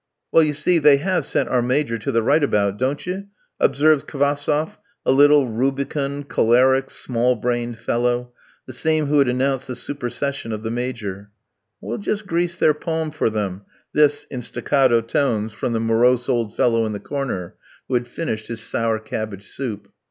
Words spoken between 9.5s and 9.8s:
the